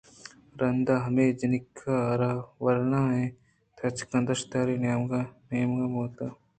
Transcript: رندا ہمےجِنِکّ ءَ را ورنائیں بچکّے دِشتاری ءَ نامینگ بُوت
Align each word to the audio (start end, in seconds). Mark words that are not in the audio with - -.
رندا 0.59 0.95
ہمےجِنِکّ 1.05 1.71
ءَ 1.95 2.17
را 2.19 2.31
ورنائیں 2.63 3.29
بچکّے 3.77 4.19
دِشتاری 4.27 4.75
ءَ 4.75 4.81
نامینگ 4.83 5.81
بُوت 5.93 6.15